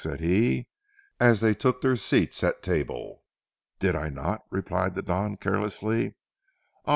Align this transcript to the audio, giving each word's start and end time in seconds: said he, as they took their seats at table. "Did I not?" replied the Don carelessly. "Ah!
said 0.03 0.19
he, 0.19 0.65
as 1.19 1.41
they 1.41 1.53
took 1.53 1.79
their 1.81 1.95
seats 1.95 2.43
at 2.43 2.63
table. 2.63 3.23
"Did 3.77 3.95
I 3.95 4.09
not?" 4.09 4.41
replied 4.49 4.95
the 4.95 5.03
Don 5.03 5.37
carelessly. 5.37 6.15
"Ah! 6.87 6.89